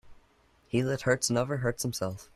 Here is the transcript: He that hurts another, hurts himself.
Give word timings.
He 0.67 0.81
that 0.81 1.01
hurts 1.01 1.29
another, 1.29 1.57
hurts 1.57 1.83
himself. 1.83 2.27